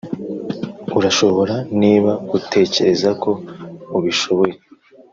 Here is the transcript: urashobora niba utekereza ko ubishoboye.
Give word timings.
urashobora 0.97 1.55
niba 1.81 2.11
utekereza 2.37 3.09
ko 3.21 3.31
ubishoboye. 3.97 4.55